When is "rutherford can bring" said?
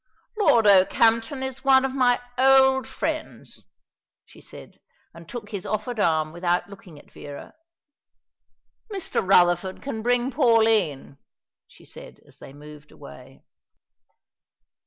9.23-10.31